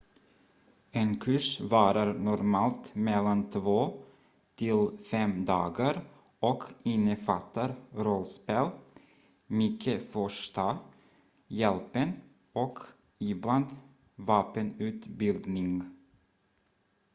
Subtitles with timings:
[0.99, 3.45] en kurs varar normalt mellan
[4.55, 6.03] 2-5 dagar
[6.39, 8.69] och innefattar rollspel
[9.47, 10.77] mycket första
[11.47, 12.13] hjälpen
[12.53, 12.79] och
[13.19, 13.65] ibland
[14.15, 15.91] vapenutbildning